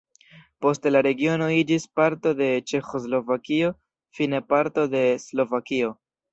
[0.65, 3.71] Poste la regiono iĝis parto de Ĉeĥoslovakio,
[4.21, 5.97] fine parto de Slovakio.